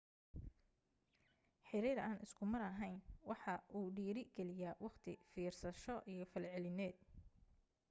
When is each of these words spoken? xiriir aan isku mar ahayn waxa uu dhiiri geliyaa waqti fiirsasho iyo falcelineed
xiriir 1.67 1.97
aan 2.07 2.23
isku 2.25 2.43
mar 2.53 2.63
ahayn 2.71 2.99
waxa 3.29 3.53
uu 3.77 3.87
dhiiri 3.97 4.23
geliyaa 4.35 4.79
waqti 4.85 5.11
fiirsasho 5.31 5.95
iyo 6.13 6.25
falcelineed 6.31 6.97